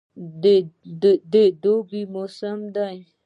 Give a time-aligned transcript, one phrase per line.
[1.31, 2.87] د دوبی موسم ده